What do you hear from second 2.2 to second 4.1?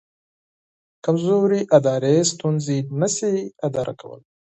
ستونزې نه شي اداره